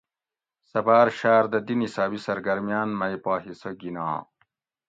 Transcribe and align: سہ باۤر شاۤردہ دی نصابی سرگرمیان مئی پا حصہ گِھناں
سہ 0.69 0.79
باۤر 0.85 1.07
شاۤردہ 1.19 1.59
دی 1.67 1.75
نصابی 1.79 2.19
سرگرمیان 2.25 2.89
مئی 2.99 3.17
پا 3.23 3.33
حصہ 3.45 3.71
گِھناں 3.79 4.17